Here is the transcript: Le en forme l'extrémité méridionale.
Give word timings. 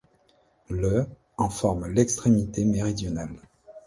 Le 0.71 1.05
en 1.37 1.51
forme 1.51 1.85
l'extrémité 1.87 2.65
méridionale. 2.65 3.39